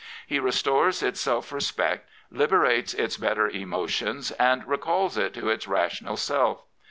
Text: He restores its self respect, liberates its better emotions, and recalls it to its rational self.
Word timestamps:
He 0.25 0.39
restores 0.39 1.03
its 1.03 1.21
self 1.21 1.51
respect, 1.51 2.09
liberates 2.31 2.95
its 2.95 3.17
better 3.17 3.47
emotions, 3.47 4.31
and 4.31 4.67
recalls 4.67 5.15
it 5.15 5.31
to 5.35 5.49
its 5.51 5.67
rational 5.67 6.17
self. 6.17 6.63